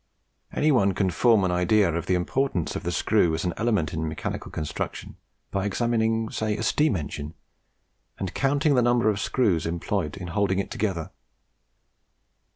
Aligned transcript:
Any 0.51 0.71
one 0.71 0.95
can 0.95 1.11
form 1.11 1.43
an 1.43 1.51
idea 1.51 1.93
of 1.93 2.07
the 2.07 2.15
importance 2.15 2.75
of 2.75 2.81
the 2.81 2.91
screw 2.91 3.35
as 3.35 3.45
an 3.45 3.53
element 3.55 3.93
in 3.93 4.07
mechanical 4.09 4.49
construction 4.49 5.15
by 5.51 5.63
examining 5.67 6.31
say 6.31 6.57
a 6.57 6.63
steam 6.63 6.95
engine, 6.95 7.35
and 8.17 8.33
counting 8.33 8.73
the 8.73 8.81
number 8.81 9.09
of 9.11 9.19
screws 9.19 9.67
employed 9.67 10.17
in 10.17 10.29
holding 10.29 10.57
it 10.57 10.71
together. 10.71 11.11